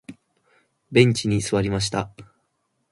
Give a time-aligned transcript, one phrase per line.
[0.91, 2.11] ベンチに座りました。